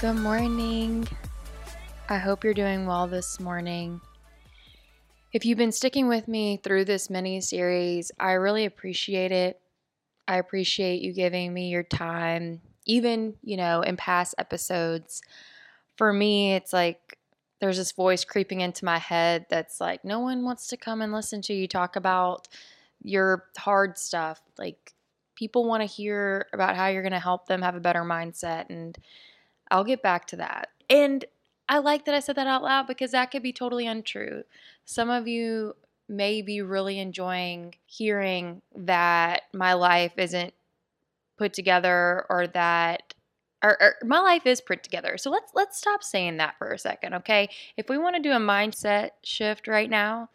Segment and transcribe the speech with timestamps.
[0.00, 1.06] Good morning.
[2.08, 4.00] I hope you're doing well this morning.
[5.34, 9.60] If you've been sticking with me through this mini series, I really appreciate it.
[10.26, 15.20] I appreciate you giving me your time, even, you know, in past episodes.
[15.98, 17.18] For me, it's like
[17.60, 21.12] there's this voice creeping into my head that's like, no one wants to come and
[21.12, 22.48] listen to you talk about
[23.02, 24.40] your hard stuff.
[24.56, 24.94] Like,
[25.34, 28.70] people want to hear about how you're going to help them have a better mindset.
[28.70, 28.96] And
[29.70, 30.68] I'll get back to that.
[30.88, 31.24] And
[31.68, 34.42] I like that I said that out loud because that could be totally untrue.
[34.84, 35.74] Some of you
[36.08, 40.52] may be really enjoying hearing that my life isn't
[41.38, 43.14] put together or that
[43.62, 45.16] or, or, my life is put together.
[45.18, 47.48] So let's let's stop saying that for a second, okay?
[47.76, 50.30] If we want to do a mindset shift right now,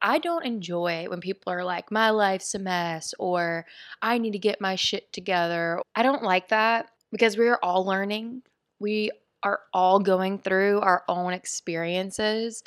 [0.00, 3.66] I don't enjoy when people are like, my life's a mess or
[4.00, 5.80] I need to get my shit together.
[5.94, 8.42] I don't like that because we're all learning
[8.78, 9.10] we
[9.42, 12.62] are all going through our own experiences.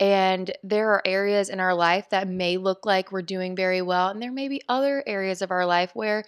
[0.00, 4.08] And there are areas in our life that may look like we're doing very well.
[4.08, 6.24] And there may be other areas of our life where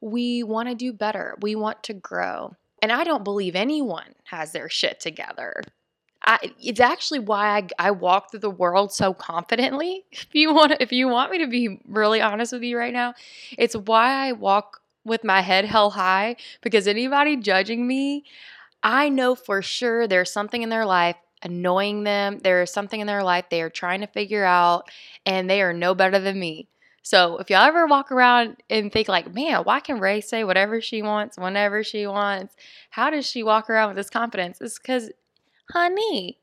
[0.00, 1.36] we want to do better.
[1.40, 2.56] We want to grow.
[2.80, 5.62] And I don't believe anyone has their shit together.
[6.24, 10.04] I, it's actually why I, I walk through the world so confidently.
[10.12, 13.14] If you want, if you want me to be really honest with you right now,
[13.58, 18.24] it's why I walk with my head held high because anybody judging me,
[18.82, 22.38] I know for sure there's something in their life annoying them.
[22.38, 24.88] There is something in their life they are trying to figure out,
[25.26, 26.68] and they are no better than me.
[27.02, 30.80] So if y'all ever walk around and think like, man, why can Ray say whatever
[30.80, 32.54] she wants, whenever she wants?
[32.90, 34.60] How does she walk around with this confidence?
[34.60, 35.10] It's because,
[35.72, 36.38] honey,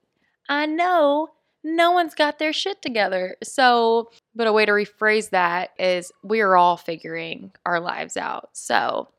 [0.49, 1.29] I know
[1.75, 3.35] no one's got their shit together.
[3.43, 8.49] So, but a way to rephrase that is we are all figuring our lives out.
[8.53, 9.09] So,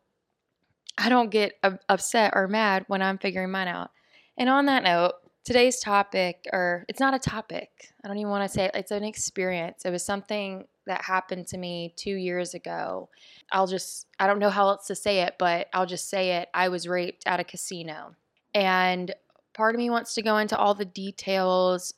[0.99, 1.55] I don't get
[1.89, 3.91] upset or mad when I'm figuring mine out.
[4.37, 7.71] And on that note, today's topic, or it's not a topic,
[8.05, 9.85] I don't even want to say it, it's an experience.
[9.85, 13.09] It was something that happened to me two years ago.
[13.51, 16.49] I'll just, I don't know how else to say it, but I'll just say it.
[16.53, 18.15] I was raped at a casino.
[18.55, 19.15] And
[19.55, 21.95] part of me wants to go into all the details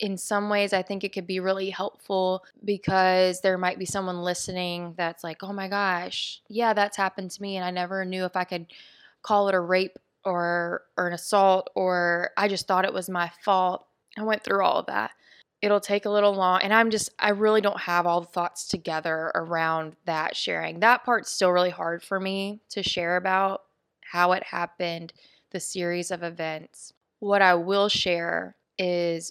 [0.00, 4.22] in some ways, I think it could be really helpful because there might be someone
[4.22, 7.56] listening that's like, oh my gosh, yeah, that's happened to me.
[7.56, 8.66] And I never knew if I could
[9.22, 13.30] call it a rape or, or an assault, or I just thought it was my
[13.44, 13.86] fault.
[14.18, 15.12] I went through all of that.
[15.60, 16.60] It'll take a little long.
[16.62, 20.80] And I'm just, I really don't have all the thoughts together around that sharing.
[20.80, 23.64] That part's still really hard for me to share about
[24.00, 25.12] how it happened,
[25.50, 26.94] the series of events.
[27.18, 29.30] What I will share is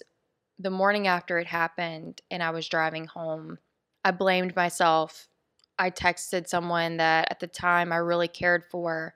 [0.60, 3.58] the morning after it happened and I was driving home,
[4.04, 5.28] I blamed myself.
[5.78, 9.14] I texted someone that at the time I really cared for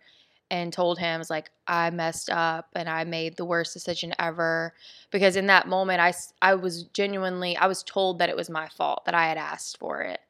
[0.51, 4.15] and told him, I was like, I messed up and I made the worst decision
[4.19, 4.73] ever.
[5.11, 8.69] Because in that moment, I, I was genuinely, I was told that it was my
[8.69, 10.21] fault, that I had asked for it.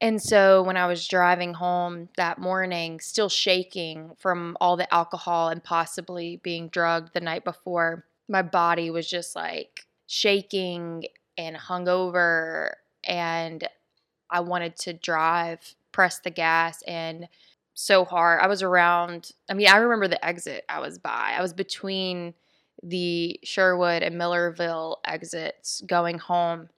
[0.00, 5.48] And so when I was driving home that morning, still shaking from all the alcohol
[5.48, 11.04] and possibly being drugged the night before, my body was just like, shaking
[11.38, 12.72] and hungover
[13.04, 13.68] and
[14.30, 17.28] I wanted to drive, press the gas and
[17.74, 18.40] so hard.
[18.40, 21.34] I was around I mean, I remember the exit I was by.
[21.36, 22.34] I was between
[22.82, 26.68] the Sherwood and Millerville exits going home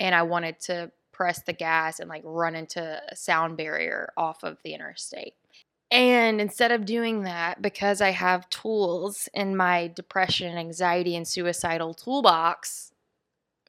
[0.00, 4.44] and I wanted to press the gas and like run into a sound barrier off
[4.44, 5.34] of the interstate.
[5.90, 11.94] And instead of doing that, because I have tools in my depression, anxiety, and suicidal
[11.94, 12.92] toolbox,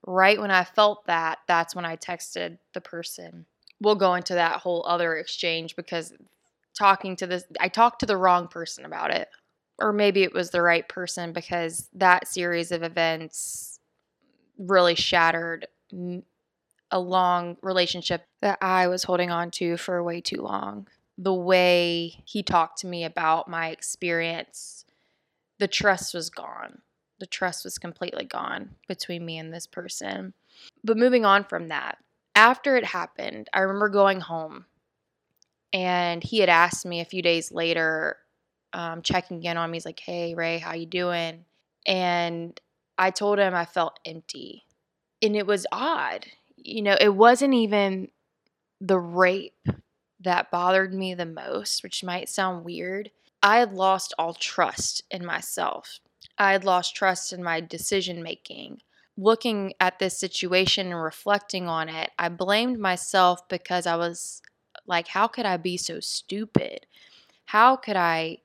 [0.05, 3.45] right when I felt that, that's when I texted the person.
[3.79, 6.13] We'll go into that whole other exchange because
[6.77, 9.29] talking to this, I talked to the wrong person about it.
[9.81, 13.79] Or maybe it was the right person because that series of events
[14.57, 15.67] really shattered
[16.91, 20.87] a long relationship that I was holding on to for way too long
[21.19, 24.85] the way he talked to me about my experience,
[25.59, 26.81] the trust was gone.
[27.19, 30.33] The trust was completely gone between me and this person.
[30.81, 31.97] But moving on from that,
[32.35, 34.65] after it happened, I remember going home
[35.73, 38.17] and he had asked me a few days later,
[38.71, 39.75] um, checking in on me.
[39.75, 41.45] He's like, "Hey Ray, how you doing?"
[41.85, 42.59] And
[42.97, 44.65] I told him I felt empty,
[45.21, 46.25] and it was odd.
[46.55, 48.09] You know, it wasn't even
[48.81, 49.67] the rape
[50.19, 53.11] that bothered me the most, which might sound weird,
[53.41, 55.99] I had lost all trust in myself.
[56.37, 58.81] I had lost trust in my decision making.
[59.17, 64.41] Looking at this situation and reflecting on it, I blamed myself because I was
[64.85, 66.85] like, how could I be so stupid?
[67.45, 68.39] How could I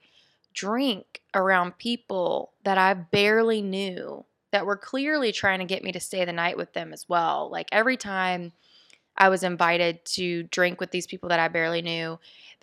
[0.52, 4.24] drink around people that I barely knew
[4.54, 7.50] that were clearly trying to get me to stay the night with them as well.
[7.50, 8.52] Like every time
[9.16, 12.18] I was invited to drink with these people that I barely knew,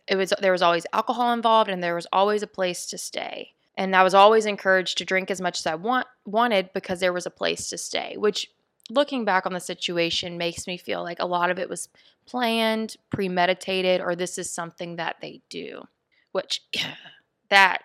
[0.07, 3.51] it was there was always alcohol involved and there was always a place to stay.
[3.77, 7.13] And I was always encouraged to drink as much as I want wanted because there
[7.13, 8.49] was a place to stay, which
[8.89, 11.87] looking back on the situation makes me feel like a lot of it was
[12.25, 15.83] planned, premeditated, or this is something that they do.
[16.31, 16.61] Which
[17.49, 17.83] that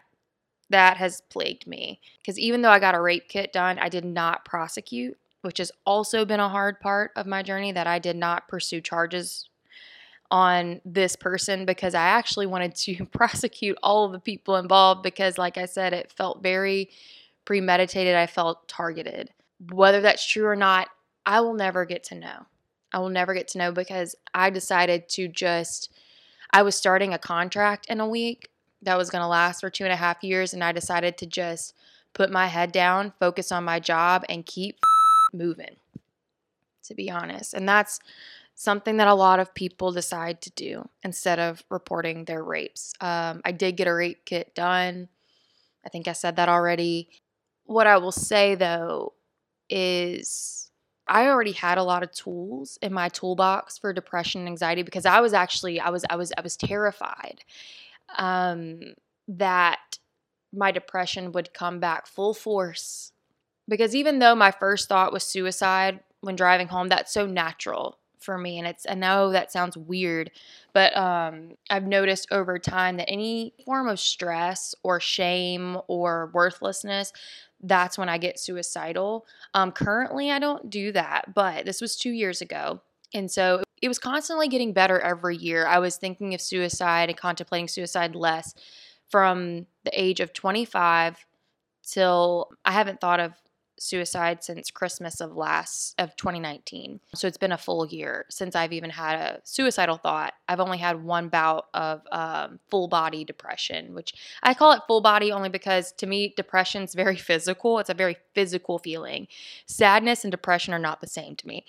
[0.69, 4.05] that has plagued me because even though I got a rape kit done, I did
[4.05, 5.17] not prosecute,
[5.47, 8.81] which has also been a hard part of my journey that I did not pursue
[8.81, 9.49] charges
[10.31, 15.39] on this person because I actually wanted to prosecute all of the people involved because
[15.39, 16.91] like I said it felt very
[17.45, 18.17] premeditated.
[18.17, 19.31] I felt targeted.
[19.71, 20.89] Whether that's true or not,
[21.25, 22.47] I will never get to know.
[22.93, 25.93] I will never get to know because I decided to just
[26.53, 28.51] I was starting a contract in a week
[28.83, 30.55] that was going to last for two and a half years.
[30.55, 31.75] And I decided to just
[32.15, 34.79] put my head down, focus on my job, and keep
[35.33, 35.77] moving,
[36.85, 37.55] to be honest.
[37.55, 37.99] And that's
[38.55, 42.95] something that a lot of people decide to do instead of reporting their rapes.
[43.01, 45.09] Um, I did get a rape kit done.
[45.85, 47.11] I think I said that already.
[47.65, 49.13] What I will say though
[49.69, 50.71] is
[51.09, 55.07] I already had a lot of tools in my toolbox for depression and anxiety because
[55.07, 57.45] I was actually I was I was I was terrified
[58.19, 58.95] um,
[59.29, 59.99] that
[60.53, 63.13] my depression would come back full force.
[63.69, 68.37] Because even though my first thought was suicide when driving home, that's so natural for
[68.37, 68.59] me.
[68.59, 70.31] And it's, I know that sounds weird,
[70.73, 77.13] but um, I've noticed over time that any form of stress or shame or worthlessness,
[77.63, 79.27] that's when I get suicidal.
[79.55, 82.81] Um, currently, I don't do that, but this was two years ago.
[83.15, 85.67] And so it was constantly getting better every year.
[85.67, 88.55] I was thinking of suicide and contemplating suicide less
[89.09, 91.25] from the age of 25
[91.83, 93.33] till I haven't thought of
[93.79, 97.01] suicide since Christmas of last of 2019.
[97.15, 100.35] So it's been a full year since I've even had a suicidal thought.
[100.49, 105.01] I've only had one bout of um, full body depression, which I call it full
[105.01, 107.79] body only because to me depression is very physical.
[107.79, 109.29] It's a very physical feeling.
[109.67, 111.65] Sadness and depression are not the same to me.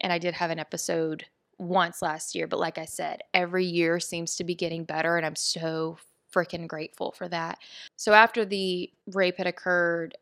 [0.00, 1.26] And I did have an episode
[1.58, 5.26] once last year, but like I said, every year seems to be getting better and
[5.26, 5.98] I'm so
[6.32, 7.58] freaking grateful for that.
[7.96, 10.16] So after the rape had occurred,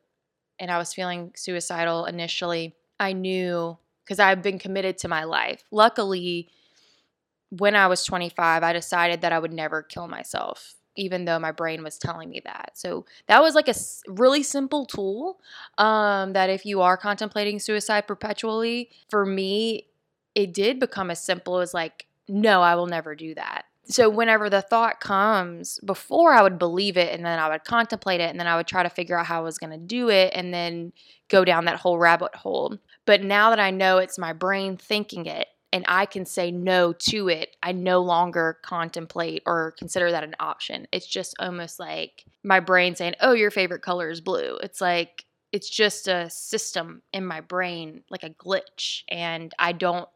[0.58, 5.64] and I was feeling suicidal initially, I knew because I've been committed to my life.
[5.70, 6.48] Luckily,
[7.50, 11.52] when I was 25, I decided that I would never kill myself, even though my
[11.52, 12.72] brain was telling me that.
[12.74, 13.74] So that was like a
[14.08, 15.40] really simple tool
[15.78, 19.86] um, that if you are contemplating suicide perpetually, for me,
[20.34, 24.50] it did become as simple as like, no, I will never do that so whenever
[24.50, 28.38] the thought comes before i would believe it and then i would contemplate it and
[28.38, 30.52] then i would try to figure out how i was going to do it and
[30.52, 30.92] then
[31.28, 32.76] go down that whole rabbit hole.
[33.04, 36.92] But now that i know it's my brain thinking it and i can say no
[36.92, 40.86] to it i no longer contemplate or consider that an option.
[40.92, 44.58] It's just almost like my brain saying oh your favorite color is blue.
[44.62, 50.08] It's like it's just a system in my brain like a glitch and i don't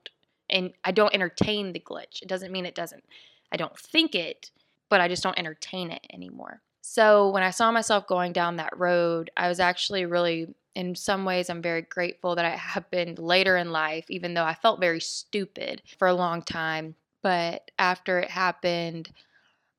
[0.48, 2.22] and i don't entertain the glitch.
[2.22, 3.04] It doesn't mean it doesn't
[3.52, 4.50] I don't think it,
[4.88, 6.60] but I just don't entertain it anymore.
[6.82, 11.24] So when I saw myself going down that road, I was actually really, in some
[11.24, 15.00] ways, I'm very grateful that it happened later in life, even though I felt very
[15.00, 16.94] stupid for a long time.
[17.22, 19.10] But after it happened,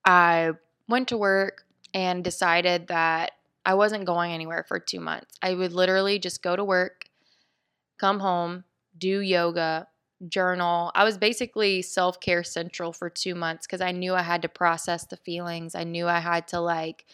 [0.06, 0.52] I
[0.88, 3.32] went to work and decided that
[3.66, 5.36] I wasn't going anywhere for two months.
[5.42, 7.06] I would literally just go to work,
[7.98, 8.64] come home,
[8.98, 9.88] do yoga,
[10.28, 10.92] journal.
[10.96, 14.50] I was basically self care central for two months because I knew I had to
[14.50, 15.76] process the feelings.
[15.76, 17.06] I knew I had to like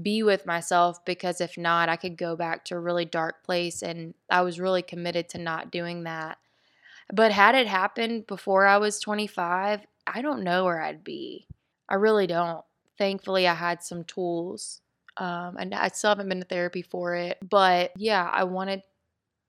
[0.00, 3.82] be with myself because if not, I could go back to a really dark place.
[3.82, 6.38] And I was really committed to not doing that.
[7.12, 11.46] But had it happened before I was 25, I don't know where I'd be.
[11.88, 12.64] I really don't.
[12.98, 14.80] Thankfully, I had some tools.
[15.16, 17.38] Um, and I still haven't been to therapy for it.
[17.48, 18.82] But yeah, I wanted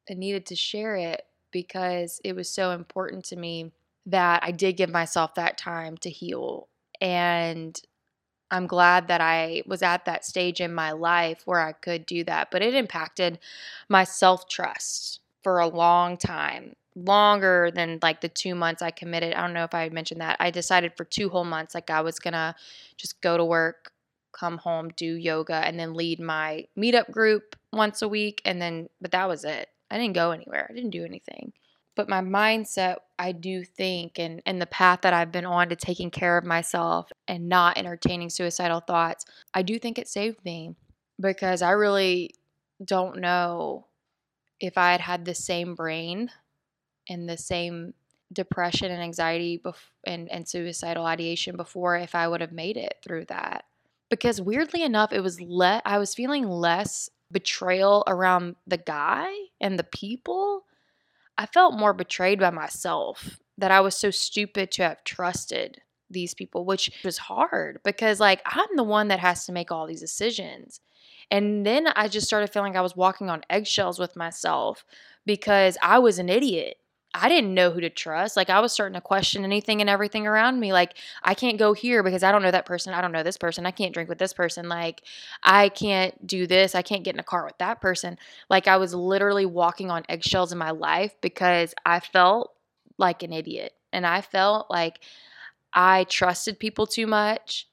[0.08, 3.72] and needed to share it because it was so important to me
[4.06, 6.68] that I did give myself that time to heal.
[7.02, 7.80] And
[8.52, 12.24] I'm glad that I was at that stage in my life where I could do
[12.26, 12.50] that.
[12.52, 13.40] But it impacted
[13.88, 19.34] my self trust for a long time, longer than like the two months I committed.
[19.34, 20.38] I don't know if I mentioned that.
[20.40, 22.56] I decided for two whole months, like I was going to
[22.98, 23.92] just go to work,
[24.32, 28.42] come home, do yoga, and then lead my meetup group once a week.
[28.46, 29.70] And then, but that was it.
[29.92, 30.68] I didn't go anywhere.
[30.70, 31.54] I didn't do anything.
[31.96, 35.76] But my mindset, I do think, and, and the path that I've been on to
[35.76, 40.76] taking care of myself and not entertaining suicidal thoughts, I do think it saved me
[41.20, 42.36] because I really
[42.84, 43.88] don't know
[44.60, 46.30] if I had had the same brain
[47.10, 47.94] and the same
[48.32, 52.96] depression and anxiety bef- and, and suicidal ideation before if I would have made it
[53.04, 53.66] through that.
[54.10, 59.32] Because weirdly enough, it was le- I was feeling less betrayal around the guy
[59.62, 60.66] and the people.
[61.38, 66.34] I felt more betrayed by myself that I was so stupid to have trusted these
[66.34, 70.02] people, which was hard because like I'm the one that has to make all these
[70.02, 70.82] decisions.
[71.32, 74.84] And then I just started feeling like I was walking on eggshells with myself
[75.26, 76.78] because I was an idiot.
[77.14, 78.38] I didn't know who to trust.
[78.38, 80.72] Like I was starting to question anything and everything around me.
[80.72, 82.94] Like I can't go here because I don't know that person.
[82.94, 83.66] I don't know this person.
[83.66, 84.70] I can't drink with this person.
[84.70, 85.02] Like
[85.42, 86.76] I can't do this.
[86.76, 88.20] I can't get in a car with that person.
[88.48, 92.54] Like I was literally walking on eggshells in my life because I felt
[93.00, 93.74] like an idiot.
[93.92, 95.00] And I felt like
[95.74, 97.68] I trusted people too much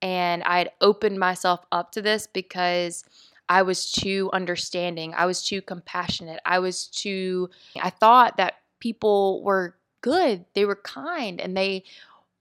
[0.00, 3.04] and I had opened myself up to this because
[3.48, 5.14] I was too understanding.
[5.16, 6.40] I was too compassionate.
[6.44, 11.84] I was too, I thought that people were good, they were kind, and they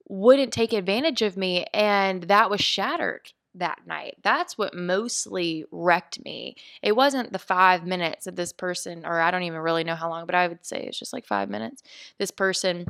[0.09, 1.67] wouldn't take advantage of me.
[1.71, 4.15] And that was shattered that night.
[4.23, 6.55] That's what mostly wrecked me.
[6.81, 10.09] It wasn't the five minutes that this person, or I don't even really know how
[10.09, 11.83] long, but I would say it's just like five minutes.
[12.17, 12.87] This person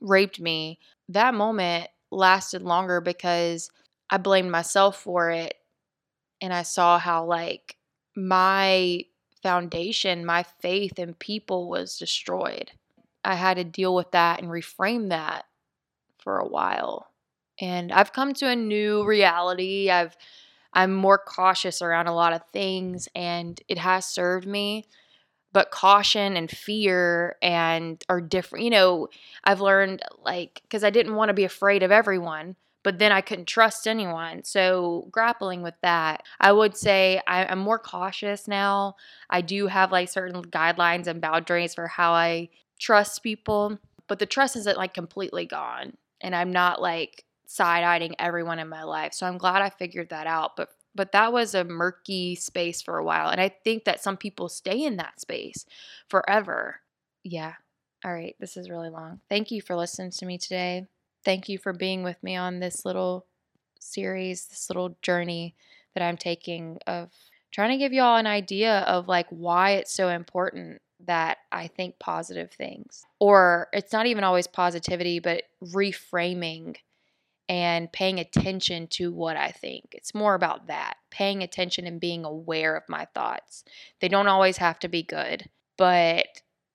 [0.00, 0.78] raped me.
[1.10, 3.70] That moment lasted longer because
[4.08, 5.54] I blamed myself for it.
[6.40, 7.76] And I saw how, like,
[8.16, 9.04] my
[9.42, 12.70] foundation, my faith in people was destroyed.
[13.24, 15.44] I had to deal with that and reframe that
[16.18, 17.08] for a while.
[17.60, 19.90] And I've come to a new reality.
[19.90, 20.16] I've
[20.72, 24.86] I'm more cautious around a lot of things and it has served me.
[25.52, 28.64] But caution and fear and are different.
[28.64, 29.08] You know,
[29.44, 32.56] I've learned like cuz I didn't want to be afraid of everyone
[32.88, 34.44] but then I couldn't trust anyone.
[34.44, 38.96] So, grappling with that, I would say I, am more cautious now.
[39.28, 42.48] I do have like certain guidelines and boundaries for how I
[42.80, 43.76] trust people,
[44.06, 45.98] but the trust isn't like completely gone.
[46.22, 49.12] And I'm not like side eyeing everyone in my life.
[49.12, 50.56] So, I'm glad I figured that out.
[50.56, 53.28] But but that was a murky space for a while.
[53.28, 55.66] And I think that some people stay in that space
[56.08, 56.80] forever.
[57.22, 57.52] Yeah.
[58.02, 58.34] All right.
[58.40, 59.20] This is really long.
[59.28, 60.86] Thank you for listening to me today
[61.24, 63.26] thank you for being with me on this little
[63.80, 65.54] series, this little journey
[65.94, 67.10] that I'm taking of
[67.52, 71.98] trying to give y'all an idea of like why it's so important that I think
[71.98, 73.04] positive things.
[73.20, 76.76] Or it's not even always positivity, but reframing
[77.48, 79.86] and paying attention to what I think.
[79.92, 83.64] It's more about that, paying attention and being aware of my thoughts.
[84.00, 86.26] They don't always have to be good, but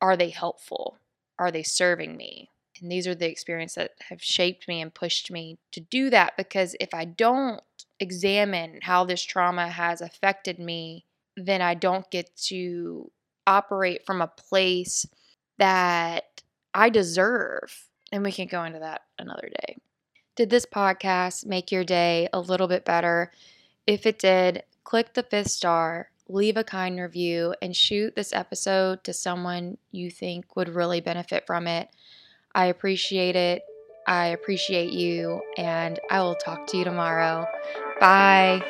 [0.02, 0.98] are they helpful?
[1.38, 2.50] Are they serving me?
[2.82, 6.36] And these are the experiences that have shaped me and pushed me to do that
[6.38, 7.62] because if I don't
[8.00, 11.06] examine how this trauma has affected me,
[11.38, 13.12] then I don't get to
[13.48, 15.06] operate from a place
[15.58, 16.42] that
[16.74, 17.88] I deserve.
[18.12, 19.78] And we can go into that another day.
[20.36, 23.32] Did this podcast make your day a little bit better?
[23.86, 29.04] If it did, click the fifth star, leave a kind review, and shoot this episode
[29.04, 31.90] to someone you think would really benefit from it.
[32.56, 33.64] I appreciate it.
[34.06, 37.48] I appreciate you, and I will talk to you tomorrow.
[38.00, 38.62] Bye.